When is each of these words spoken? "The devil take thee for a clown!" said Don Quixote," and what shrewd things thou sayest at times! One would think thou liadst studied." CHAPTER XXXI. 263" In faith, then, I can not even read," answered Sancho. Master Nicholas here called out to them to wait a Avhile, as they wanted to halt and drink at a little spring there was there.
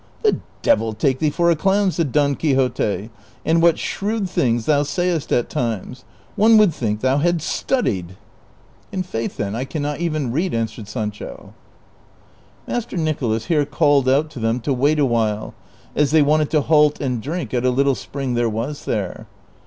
"The 0.23 0.39
devil 0.63 0.93
take 0.93 1.19
thee 1.19 1.29
for 1.29 1.51
a 1.51 1.55
clown!" 1.55 1.91
said 1.91 2.11
Don 2.11 2.33
Quixote," 2.33 3.11
and 3.45 3.61
what 3.61 3.77
shrewd 3.77 4.27
things 4.27 4.65
thou 4.65 4.81
sayest 4.81 5.31
at 5.31 5.47
times! 5.47 6.05
One 6.35 6.57
would 6.57 6.73
think 6.73 7.01
thou 7.01 7.19
liadst 7.19 7.41
studied." 7.41 8.07
CHAPTER 8.89 8.93
XXXI. 8.97 8.97
263" 8.97 8.97
In 8.97 9.03
faith, 9.03 9.37
then, 9.37 9.55
I 9.55 9.63
can 9.63 9.83
not 9.83 9.99
even 9.99 10.31
read," 10.31 10.55
answered 10.55 10.87
Sancho. 10.87 11.53
Master 12.67 12.97
Nicholas 12.97 13.45
here 13.45 13.63
called 13.63 14.09
out 14.09 14.31
to 14.31 14.39
them 14.39 14.59
to 14.61 14.73
wait 14.73 14.97
a 14.97 15.03
Avhile, 15.03 15.53
as 15.95 16.09
they 16.09 16.23
wanted 16.23 16.49
to 16.49 16.61
halt 16.61 16.99
and 16.99 17.21
drink 17.21 17.53
at 17.53 17.63
a 17.63 17.69
little 17.69 17.93
spring 17.93 18.33
there 18.33 18.49
was 18.49 18.85
there. 18.85 19.27